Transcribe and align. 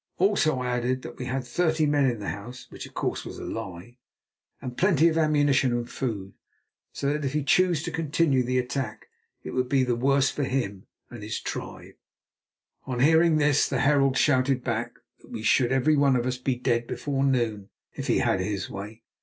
Also, 0.17 0.57
I 0.57 0.77
added, 0.77 1.03
that 1.03 1.19
we 1.19 1.25
had 1.25 1.43
thirty 1.45 1.85
men 1.85 2.09
in 2.09 2.17
the 2.17 2.29
house 2.29 2.65
(which, 2.71 2.87
of 2.87 2.95
course, 2.95 3.23
was 3.23 3.37
a 3.37 3.43
lie) 3.43 3.99
and 4.59 4.75
plenty 4.75 5.07
of 5.09 5.15
ammunition 5.15 5.71
and 5.73 5.87
food, 5.87 6.33
so 6.91 7.13
that 7.13 7.23
if 7.23 7.33
he 7.33 7.43
chose 7.43 7.83
to 7.83 7.91
continue 7.91 8.41
the 8.41 8.57
attack 8.57 9.05
it 9.43 9.51
would 9.51 9.69
be 9.69 9.83
the 9.83 9.95
worse 9.95 10.31
for 10.31 10.43
him 10.43 10.87
and 11.11 11.21
his 11.21 11.39
tribe. 11.39 11.97
On 12.87 12.99
hearing 12.99 13.37
this 13.37 13.69
the 13.69 13.81
herald 13.81 14.17
shouted 14.17 14.63
back 14.63 14.95
that 15.19 15.29
we 15.29 15.43
should 15.43 15.71
every 15.71 15.95
one 15.95 16.15
of 16.15 16.25
us 16.25 16.39
be 16.39 16.55
dead 16.55 16.87
before 16.87 17.23
noon 17.23 17.69
if 17.93 18.07
he 18.07 18.17
had 18.17 18.39
his 18.39 18.71
way. 18.71 19.03